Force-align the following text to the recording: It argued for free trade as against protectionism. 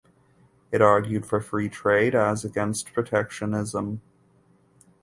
It 0.71 0.81
argued 0.81 1.27
for 1.27 1.39
free 1.39 1.69
trade 1.69 2.15
as 2.15 2.43
against 2.43 2.91
protectionism. 2.91 4.01